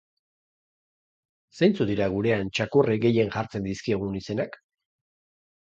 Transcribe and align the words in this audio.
Zeintzuk 1.57 1.89
dira 1.91 2.09
gurean 2.15 2.51
txakurrei 2.61 2.97
gehien 3.05 3.31
jartzen 3.39 3.71
dizkiegun 3.71 4.19
izenak? 4.25 4.61